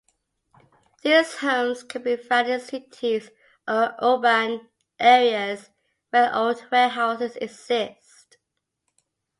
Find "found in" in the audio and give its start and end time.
2.17-2.59